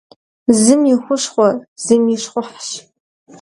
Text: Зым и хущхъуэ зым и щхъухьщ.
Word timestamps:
Зым 0.61 0.81
и 0.93 0.95
хущхъуэ 1.03 1.49
зым 1.83 2.03
и 2.13 2.17
щхъухьщ. 2.21 2.71